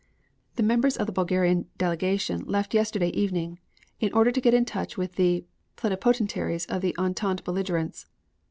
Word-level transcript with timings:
The 0.55 0.63
members 0.63 0.97
of 0.97 1.05
the 1.05 1.13
Bulgarian 1.13 1.67
delegation 1.77 2.39
left 2.45 2.73
yesterday 2.73 3.09
evening 3.09 3.59
in 3.99 4.11
order 4.13 4.31
to 4.31 4.41
get 4.41 4.51
into 4.55 4.73
touch 4.73 4.97
with 4.97 5.13
the 5.13 5.45
Plenipotentiaries 5.77 6.65
of 6.65 6.81
the 6.81 6.95
Entente 6.97 7.43
belligerents." 7.43 8.07